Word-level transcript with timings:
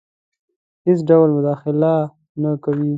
هیڅ 0.85 0.99
ډول 1.09 1.29
مداخله 1.37 1.93
نه 2.41 2.51
کوي. 2.63 2.89